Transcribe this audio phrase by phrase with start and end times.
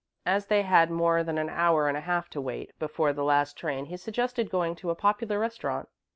[0.25, 3.55] As they had more than an hour and a half to wait, before the last
[3.55, 5.89] train, he suggested going to a popular restaurant.